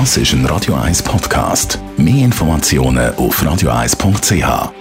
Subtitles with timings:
[0.00, 1.78] Das ist ein Radio 1 Podcast.
[1.96, 4.72] Mehr Informationen auf radio1.ch.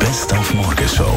[0.00, 1.16] Best auf Morgenshow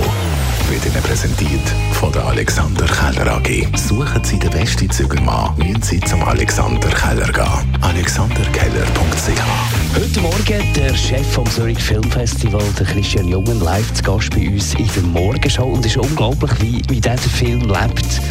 [0.70, 3.76] wird Ihnen präsentiert von der Alexander Keller AG.
[3.76, 7.78] Suchen Sie den besten Zügelmann, müssen Sie zum Alexander Keller gehen.
[7.82, 14.48] AlexanderKeller.ch Heute Morgen der Chef vom Zurich Filmfestival, der Christian Jungen, live zu Gast bei
[14.48, 15.66] uns in der Morgenshow.
[15.66, 18.22] Und es ist unglaublich, wie, wie dieser Film lebt.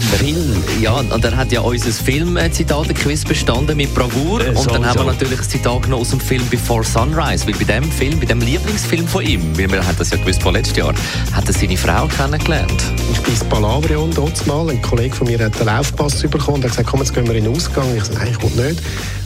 [0.00, 4.40] Film, ja, und er hat ja unser Filmzitat-Quiz bestanden mit Bravour.
[4.40, 7.46] Äh, und dann so, haben wir natürlich ein Zitat genommen aus dem Film Before Sunrise.
[7.46, 10.42] Weil bei dem Film, bei dem Lieblingsfilm von ihm, weil wir haben das ja gewusst
[10.42, 10.94] von letztes Jahr,
[11.32, 12.82] hat er seine Frau kennengelernt.
[13.12, 14.68] Ich bin ins Palavrion dort mal.
[14.70, 17.34] Ein Kollege von mir hat einen Laufpass bekommen und hat gesagt, komm, jetzt gehen wir
[17.34, 17.86] in den Ausgang.
[17.96, 18.82] Ich sagte, nein, ich will nicht.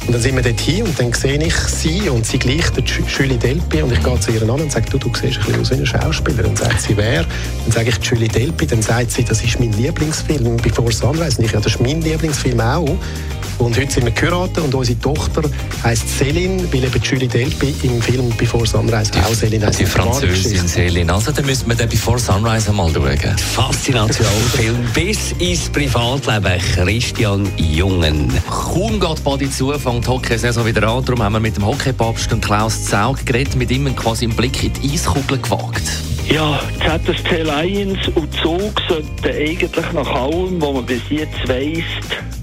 [0.06, 2.84] Und dann sind wir dort hin und dann sehe ich sie und sie gleicht der
[2.84, 5.44] Ju- Julie Delpy und ich gehe zu ihr an und sage, du, du siehst ein
[5.46, 6.54] bisschen aus wie eine Schauspielerin.
[6.54, 7.22] Dann sagt sie, wer?
[7.24, 8.66] Dann sage ich, Julie Delpy.
[8.66, 11.38] Dann sagt sie, das ist mein Lieblingsfilm, Before Sunrise.
[11.38, 12.96] Und ich, ja, das ist mein Lieblingsfilm auch.
[13.56, 15.42] Und heute sind wir geheiratet und unsere Tochter
[15.84, 19.78] heisst Céline, weil eben Julie Delpy im Film Before Sunrise auch Céline heisst.
[19.78, 20.66] Die Französin.
[20.66, 21.08] Selin.
[21.08, 23.16] Also, dann müssen wir den Before Sunrise einmal schauen.
[23.54, 26.60] Faszination-Film bis ins Privatleben.
[26.74, 28.32] Christian Jungen.
[28.50, 31.04] Kaum geht Body zu, fängt die Hockeysaison wieder an.
[31.04, 34.62] Darum haben wir mit dem Hockeypapst und Klaus Zaug geredet, mit ihm quasi einen Blick
[34.64, 35.82] in die Eiskugel gewagt.
[36.28, 41.84] Ja, ZSC Lions und Zug sollten eigentlich nach allem, was man bis jetzt weiss,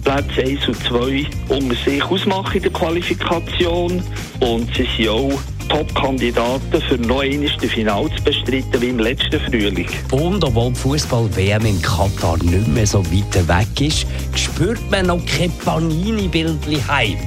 [0.04, 4.04] Plätze 1 und 2 unter sich ausmachen in der Qualifikation.
[4.40, 5.32] Und sie sind auch
[5.72, 9.88] Top-Kandidaten für noch einmal das Finale zu bestreiten wie im letzten Frühling.
[10.12, 15.26] Und obwohl die Fußball-WM in Katar nicht mehr so weit weg ist, spürt man noch
[15.26, 17.18] kein Panini-Bildli-Hype,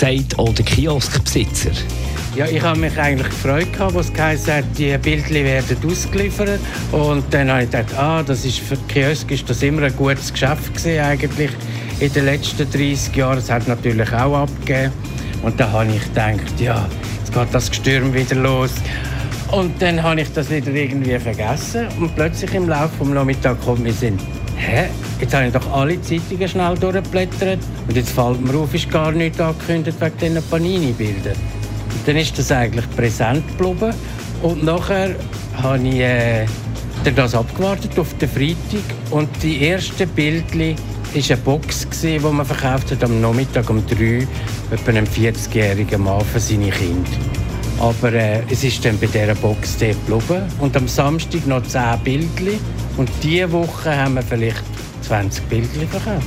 [0.00, 1.72] sagt auch der Kioskbesitzer.
[2.34, 6.58] Ja, ich habe mich eigentlich gefreut, als es geheißen hat, die Bildchen werden ausgeliefert.
[6.90, 10.32] Und dann habe ich gedacht, ah, das ist für Kiosk ist das immer ein gutes
[10.32, 11.50] Geschäft gewesen, eigentlich
[11.98, 13.36] in den letzten 30 Jahren.
[13.36, 14.90] Es hat natürlich auch abgegeben.
[15.42, 18.70] Und da habe ich gedacht, ja, jetzt geht das Gestürm wieder los.
[19.50, 21.88] Und dann habe ich das wieder irgendwie vergessen.
[21.98, 24.18] Und plötzlich im Laufe des Nachmittags kommt mir Sinn,
[24.60, 24.88] hä,
[25.20, 27.60] jetzt habe ich doch alle Zeitungen schnell durchgeblättert.
[27.88, 31.34] Und jetzt fällt mir auf, ist gar nichts angekündigt wegen diesen Panini-Bildern.
[31.34, 33.94] Und dann ist das eigentlich präsent geblieben.
[34.42, 35.14] Und nachher
[35.62, 36.46] habe ich äh,
[37.04, 38.84] dann das abgewartet auf den Freitag.
[39.10, 44.26] Und die ersten Bildchen war eine Box, die man verkauft hat am Nachmittag um 3
[44.70, 47.10] etwa einem 40-jährigen Mann für seine Kinder.
[47.80, 50.42] Aber äh, es ist dann bei dieser Box geblieben.
[50.60, 52.60] Und am Samstag noch 10 Bildchen.
[53.00, 54.62] Und diese Woche haben wir vielleicht
[55.08, 56.26] 20 Bildchen verkauft.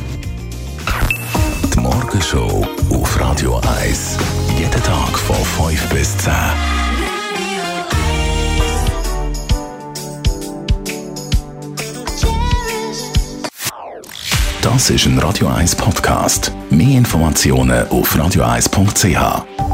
[1.71, 4.17] Die Morgenshow auf Radio 1.
[4.57, 5.35] Jeden Tag von
[5.69, 6.33] 5 bis 10.
[14.63, 16.51] Das ist ein Radio 1 Podcast.
[16.71, 19.72] Mehr Informationen auf radio1.ch.